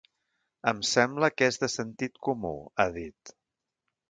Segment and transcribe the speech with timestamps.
[0.71, 2.55] Em sembla que és de sentit comú,
[2.85, 3.37] ha dit.